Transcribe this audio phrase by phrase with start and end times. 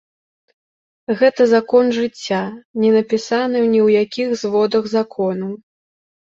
[1.19, 2.39] Гэта закон жыцця,
[2.85, 5.53] не напісаны ні ў якіх зводах законаў.